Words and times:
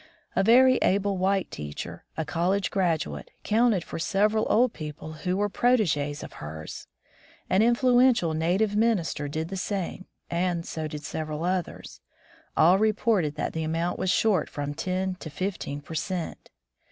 A 0.35 0.41
very 0.41 0.77
able 0.77 1.15
white 1.19 1.51
teacher, 1.51 2.05
a 2.17 2.25
college 2.25 2.71
graduate, 2.71 3.29
counted 3.43 3.83
for 3.83 3.99
several 3.99 4.47
old 4.49 4.73
people 4.73 5.13
who 5.13 5.37
were 5.37 5.47
prot6g6s 5.47 6.23
of 6.23 6.33
hers; 6.41 6.87
an 7.51 7.61
influential 7.61 8.33
native 8.33 8.75
minister 8.75 9.27
did 9.27 9.49
the 9.49 9.57
same, 9.57 10.07
and 10.27 10.65
so 10.65 10.87
did 10.87 11.03
several 11.03 11.43
others; 11.43 12.01
all 12.57 12.79
reported 12.79 13.35
that 13.35 13.53
the 13.53 13.63
amount 13.63 13.99
was 13.99 14.09
short 14.09 14.49
from 14.49 14.73
ten 14.73 15.13
to 15.19 15.29
fifteen 15.29 15.81
per 15.81 15.93
cent. 15.93 16.49